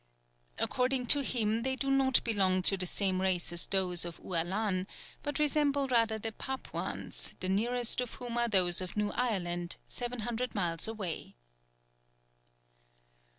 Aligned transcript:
According 0.57 1.05
to 1.13 1.19
him 1.21 1.61
they 1.61 1.75
do 1.75 1.91
not 1.91 2.23
belong 2.23 2.63
to 2.63 2.75
the 2.75 2.87
same 2.87 3.21
race 3.21 3.53
as 3.53 3.67
those 3.67 4.03
of 4.03 4.19
Ualan, 4.19 4.87
but 5.21 5.37
resemble 5.37 5.87
rather 5.87 6.17
the 6.17 6.31
Papuans, 6.31 7.33
the 7.39 7.47
nearest 7.47 8.01
of 8.01 8.15
whom 8.15 8.35
are 8.35 8.47
those 8.49 8.81
of 8.81 8.97
New 8.97 9.11
Ireland, 9.11 9.77
seven 9.85 10.21
hundred 10.21 10.55
miles 10.55 10.87
away. 10.87 11.35